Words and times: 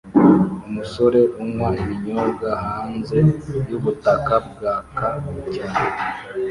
Umusore 0.67 1.19
unywa 1.41 1.69
ibinyobwa 1.81 2.49
hanze 2.65 3.17
yubutaka 3.69 4.33
bwaka 4.49 5.05
cyane 5.53 5.91